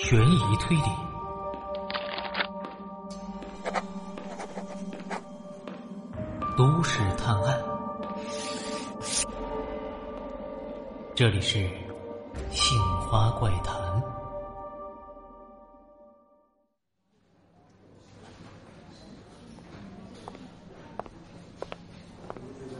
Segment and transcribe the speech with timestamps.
[0.00, 0.82] 悬疑推理，
[6.56, 7.60] 都市探案。
[11.16, 11.68] 这里是
[12.52, 13.74] 杏花怪谈。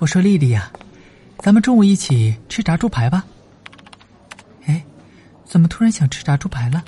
[0.00, 0.70] 我说丽丽呀，
[1.38, 3.24] 咱们中午一起吃炸猪排吧。
[4.66, 4.84] 哎，
[5.44, 6.84] 怎么突然想吃炸猪排了？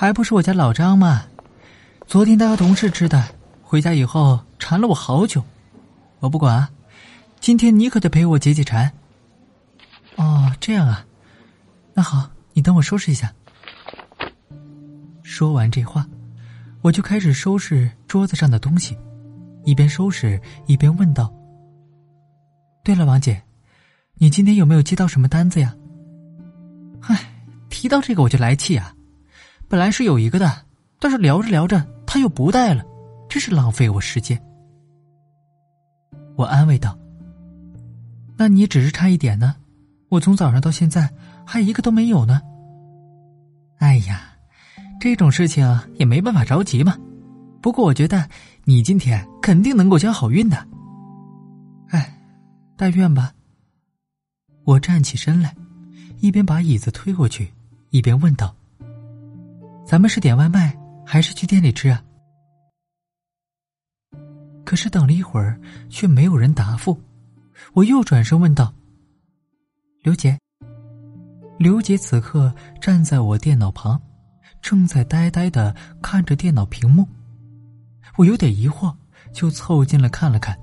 [0.00, 1.24] 还不是我家老张嘛！
[2.06, 3.22] 昨天他和同事吃的，
[3.62, 5.44] 回家以后馋了我好久。
[6.20, 6.66] 我不管，
[7.38, 8.90] 今天你可得陪我解解馋。
[10.16, 11.04] 哦，这样啊，
[11.92, 13.30] 那好，你等我收拾一下。
[15.22, 16.08] 说完这话，
[16.80, 18.96] 我就开始收拾桌子上的东西，
[19.66, 21.30] 一边收拾一边问道
[22.82, 23.42] ：“对了，王姐，
[24.14, 25.76] 你今天有没有接到什么单子呀？”
[27.04, 27.30] 唉，
[27.68, 28.94] 提到这个我就来气啊！
[29.70, 30.66] 本来是有一个的，
[30.98, 32.84] 但是聊着聊着他又不带了，
[33.28, 34.36] 真是浪费我时间。
[36.34, 36.98] 我安慰道
[38.36, 39.54] ：“那你只是差一点呢，
[40.08, 41.08] 我从早上到现在
[41.46, 42.42] 还一个都没有呢。”
[43.78, 44.32] 哎呀，
[44.98, 46.98] 这种事情也没办法着急嘛。
[47.62, 48.28] 不过我觉得
[48.64, 50.66] 你今天肯定能够交好运的。
[51.90, 52.12] 哎，
[52.76, 53.32] 但愿吧。
[54.64, 55.54] 我站起身来，
[56.18, 57.52] 一边把椅子推过去，
[57.90, 58.52] 一边问道。
[59.90, 62.00] 咱们是点外卖还是去店里吃啊？
[64.64, 66.96] 可是等了一会儿，却没有人答复。
[67.72, 68.72] 我又转身问道
[70.04, 70.38] ：“刘姐。”
[71.58, 74.00] 刘姐此刻站在我电脑旁，
[74.62, 77.04] 正在呆呆的看着电脑屏幕。
[78.16, 78.94] 我有点疑惑，
[79.32, 80.56] 就凑近了看了看，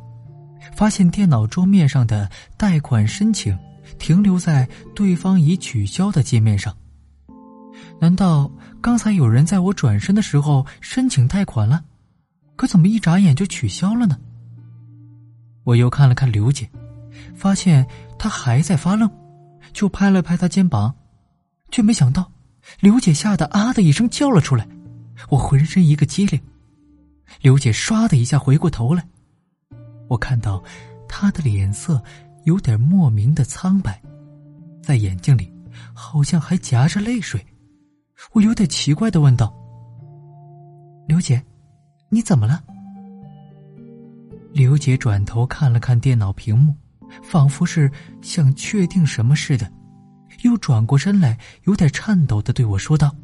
[0.74, 3.60] 发现电脑桌面上的贷款申请
[4.00, 6.74] 停留在对方已取消的界面上。
[8.00, 8.50] 难道
[8.82, 11.84] 刚才有人在我转身的时候申请贷款了？
[12.56, 14.18] 可怎么一眨眼就取消了呢？
[15.64, 16.70] 我又看了看刘姐，
[17.36, 17.86] 发现
[18.18, 19.10] 她还在发愣，
[19.74, 20.96] 就拍了拍她肩膀，
[21.70, 22.32] 却没想到
[22.80, 24.68] 刘姐吓得啊的一声叫了出来，
[25.30, 26.42] 我浑身一个激灵。
[27.42, 29.06] 刘姐唰的一下回过头来，
[30.08, 30.64] 我看到
[31.08, 32.02] 她的脸色
[32.46, 34.02] 有点莫名的苍白，
[34.82, 35.52] 在眼睛里
[35.94, 37.46] 好像还夹着泪水。
[38.34, 39.54] 我有点奇怪的问道
[41.08, 41.44] ：“刘姐，
[42.10, 42.64] 你怎么了？”
[44.54, 46.76] 刘姐转头看了看电脑屏幕，
[47.22, 47.92] 仿佛是
[48.22, 49.72] 想确定什么似的，
[50.42, 53.16] 又转过身来，有点颤抖的对我说道：“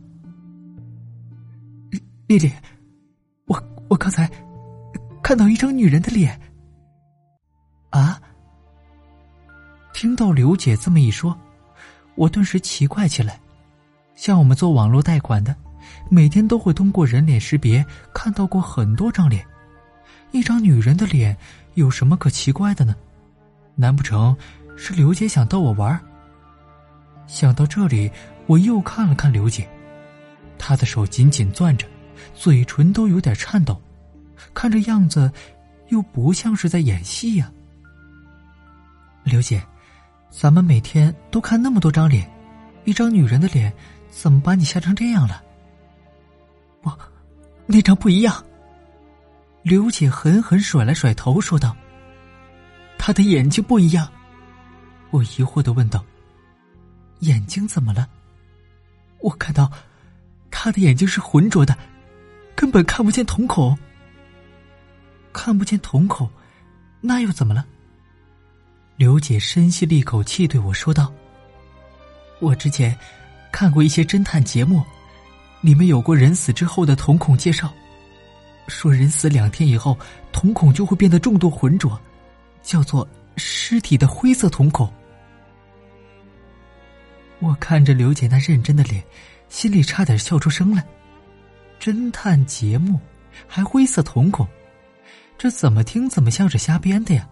[2.27, 2.51] 丽丽，
[3.45, 4.29] 我我刚才
[5.23, 6.39] 看到一张女人的脸。”
[7.89, 8.21] 啊！
[9.93, 11.37] 听到刘姐这么一说，
[12.15, 13.39] 我顿时奇怪起来。
[14.23, 15.53] 像我们做网络贷款的，
[16.09, 19.45] 每天都会通过人脸识别看到过很多张脸，
[20.31, 21.35] 一张女人的脸
[21.73, 22.95] 有什么可奇怪的呢？
[23.75, 24.33] 难不成
[24.77, 25.99] 是刘姐想逗我玩？
[27.27, 28.09] 想到这里，
[28.47, 29.67] 我又看了看刘姐，
[30.57, 31.85] 她的手紧紧攥着，
[32.33, 33.77] 嘴唇都有点颤抖，
[34.53, 35.29] 看这样子，
[35.89, 37.51] 又不像是在演戏呀。
[39.25, 39.61] 刘姐，
[40.29, 42.25] 咱们每天都看那么多张脸，
[42.85, 43.69] 一张女人的脸。
[44.15, 45.43] 怎么把你吓成这样了？
[46.83, 46.97] 我，
[47.65, 48.41] 那张不一样。
[49.63, 51.75] 刘姐狠狠甩了甩头，说道
[52.97, 54.07] ：“她的眼睛不一样。”
[55.09, 56.05] 我疑惑的问道
[57.19, 58.07] ：“眼睛怎么了？”
[59.19, 59.69] 我看到，
[60.51, 61.75] 她的眼睛是浑浊的，
[62.55, 63.77] 根本看不见瞳孔。
[65.33, 66.29] 看不见瞳孔，
[67.01, 67.65] 那又怎么了？
[68.95, 71.11] 刘姐深吸了一口气，对我说道
[72.39, 72.95] ：“我之前。”
[73.53, 74.83] 看过一些侦探节目，
[75.61, 77.71] 里面有过人死之后的瞳孔介绍，
[78.67, 79.95] 说人死两天以后，
[80.31, 81.97] 瞳孔就会变得重度浑浊，
[82.63, 84.91] 叫做尸体的灰色瞳孔。
[87.37, 89.03] 我看着刘姐那认真的脸，
[89.49, 90.83] 心里差点笑出声来。
[91.79, 92.99] 侦探节目
[93.47, 94.47] 还灰色瞳孔，
[95.37, 97.29] 这怎么听怎么像是瞎编的呀？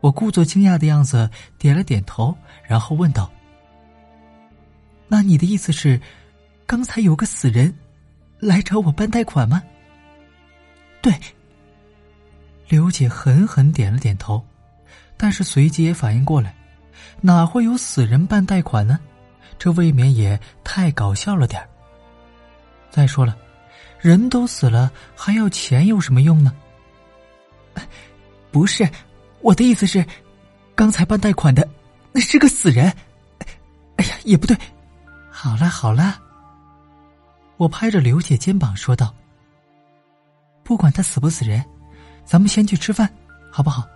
[0.00, 2.32] 我故作惊讶的样子，点了点头，
[2.64, 3.28] 然后问道。
[5.08, 6.00] 那你的意思是，
[6.66, 7.72] 刚才有个死人
[8.38, 9.62] 来找我办贷款吗？
[11.00, 11.14] 对。
[12.68, 14.44] 刘姐狠狠点了点头，
[15.16, 16.52] 但是随即也反应过来，
[17.20, 18.98] 哪会有死人办贷款呢？
[19.56, 21.64] 这未免也太搞笑了点
[22.90, 23.38] 再说了，
[24.00, 26.52] 人都死了，还要钱有什么用呢？
[28.50, 28.88] 不是，
[29.42, 30.04] 我的意思是，
[30.74, 31.66] 刚才办贷款的
[32.10, 32.92] 那是个死人。
[33.96, 34.56] 哎呀，也不对。
[35.46, 36.20] 好了好了，
[37.56, 39.14] 我拍着刘姐肩膀说道
[40.64, 41.64] ：“不管他死不死人，
[42.24, 43.08] 咱们先去吃饭，
[43.48, 43.86] 好不好？”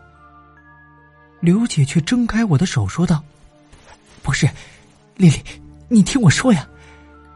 [1.42, 3.20] 刘姐却挣开我的手说道
[4.22, 4.48] ：“不是，
[5.16, 5.42] 丽丽，
[5.88, 6.64] 你听我说呀，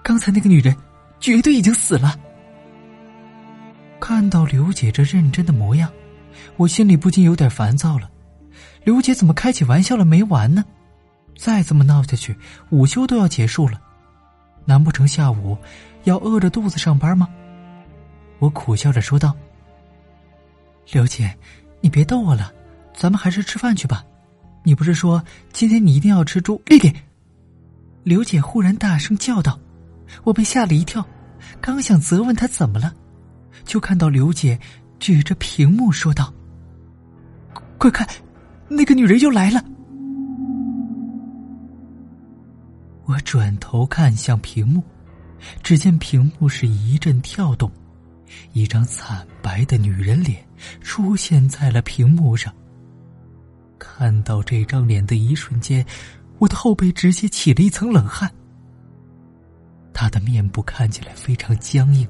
[0.00, 0.76] 刚才那个女人
[1.18, 2.16] 绝对已经死了。”
[3.98, 5.90] 看到刘姐这认真的模样，
[6.56, 8.08] 我心里不禁有点烦躁了。
[8.84, 10.64] 刘姐怎么开起玩笑了没完呢？
[11.36, 12.38] 再这么闹下去，
[12.70, 13.80] 午休都要结束了，
[14.64, 15.56] 难不成下午
[16.04, 17.28] 要饿着肚子上班吗？
[18.38, 19.34] 我苦笑着说道
[20.92, 21.34] ：“刘姐，
[21.80, 22.52] 你别逗我了，
[22.94, 24.04] 咱们还是吃饭去吧。
[24.62, 25.22] 你不是说
[25.52, 26.92] 今天你一定要吃猪？”丽丽，
[28.02, 29.58] 刘姐忽然大声叫道，
[30.24, 31.06] 我被吓了一跳，
[31.60, 32.92] 刚想责问她怎么了。
[33.64, 34.58] 就看到刘姐
[34.98, 36.32] 举着屏幕说道
[37.78, 38.06] ：“快看，
[38.68, 39.64] 那个女人又来了！”
[43.06, 44.82] 我转头看向屏幕，
[45.62, 47.70] 只见屏幕是一阵跳动，
[48.52, 50.44] 一张惨白的女人脸
[50.80, 52.52] 出现在了屏幕上。
[53.78, 55.84] 看到这张脸的一瞬间，
[56.38, 58.30] 我的后背直接起了一层冷汗。
[59.92, 62.08] 她的面部看起来非常僵硬，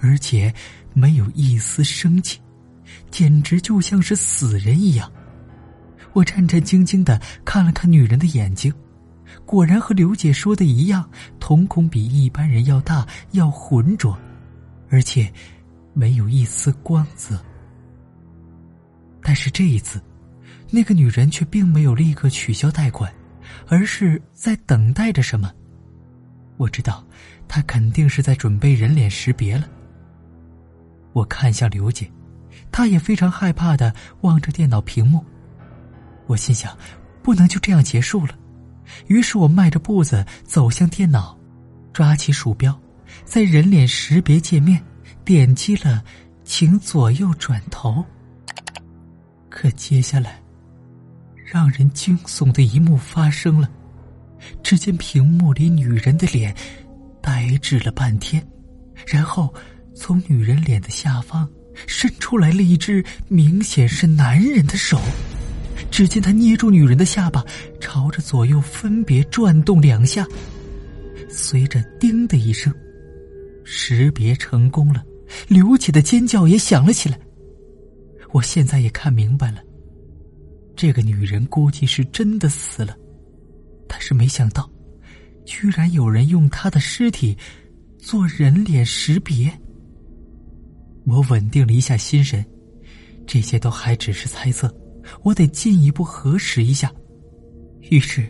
[0.00, 0.54] 而且。
[0.96, 2.38] 没有一丝生气，
[3.10, 5.10] 简直就像是死人一样。
[6.12, 8.72] 我战战兢兢的看了看女人的眼睛，
[9.44, 11.08] 果然和刘姐说的一样，
[11.38, 14.16] 瞳孔比一般人要大，要浑浊，
[14.90, 15.32] 而且
[15.92, 17.38] 没有一丝光泽。
[19.22, 20.02] 但是这一次，
[20.70, 23.12] 那个女人却并没有立刻取消贷款，
[23.66, 25.52] 而是在等待着什么。
[26.56, 27.04] 我知道，
[27.48, 29.68] 她肯定是在准备人脸识别了。
[31.12, 32.10] 我看向刘姐，
[32.70, 35.24] 她也非常害怕的望着电脑屏幕。
[36.26, 36.76] 我心想，
[37.22, 38.38] 不能就这样结束了。
[39.06, 41.38] 于是我迈着步子走向电脑，
[41.92, 42.78] 抓起鼠标，
[43.24, 44.82] 在人脸识别界面
[45.24, 46.02] 点击了
[46.44, 48.04] “请左右转头”。
[49.50, 50.40] 可接下来，
[51.44, 53.70] 让人惊悚的一幕发生了。
[54.62, 56.54] 只见屏幕里女人的脸
[57.22, 58.46] 呆滞了半天，
[59.06, 59.54] 然后。
[59.96, 61.48] 从女人脸的下方
[61.86, 65.00] 伸出来了一只明显是男人的手，
[65.90, 67.44] 只见他捏住女人的下巴，
[67.80, 70.26] 朝着左右分别转动两下，
[71.28, 72.72] 随着“叮”的一声，
[73.64, 75.04] 识别成功了。
[75.48, 77.18] 刘姐的尖叫也响了起来。
[78.32, 79.58] 我现在也看明白了，
[80.76, 82.96] 这个女人估计是真的死了，
[83.88, 84.68] 但是没想到，
[85.44, 87.36] 居然有人用她的尸体
[87.98, 89.50] 做人脸识别。
[91.06, 92.44] 我稳定了一下心神，
[93.26, 94.74] 这些都还只是猜测，
[95.22, 96.92] 我得进一步核实一下。
[97.90, 98.26] 于是，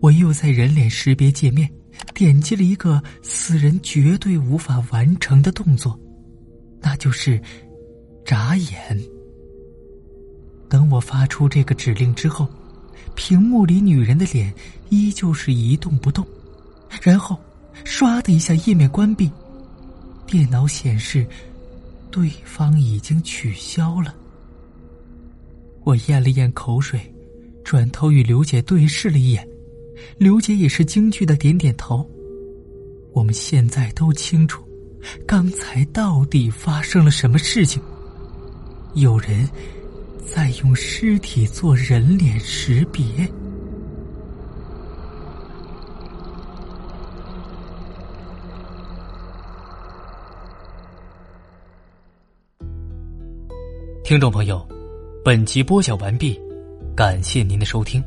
[0.00, 1.70] 我又在人脸识别界面
[2.14, 5.98] 点击了一个死人绝对无法完成的动作，
[6.80, 7.40] 那就是
[8.24, 9.00] 眨眼。
[10.68, 12.48] 等我发出这个指令之后，
[13.14, 14.52] 屏幕里女人的脸
[14.88, 16.26] 依旧是一动不动，
[17.02, 17.38] 然后
[17.84, 19.30] 唰的一下，页面关闭，
[20.26, 21.26] 电脑显示。
[22.08, 24.14] 对方已经取消了。
[25.86, 27.00] 我咽了咽口水，
[27.62, 29.48] 转头与刘姐对视了一眼，
[30.18, 32.04] 刘姐也是惊惧的点点头。
[33.12, 34.64] 我们现在都清楚，
[35.28, 37.80] 刚才到底发生了什么事情。
[38.94, 39.48] 有人
[40.26, 43.04] 在用尸体做人脸识别。
[54.02, 54.66] 听众朋友，
[55.26, 56.40] 本集播讲完毕，
[56.94, 58.00] 感谢您的收听。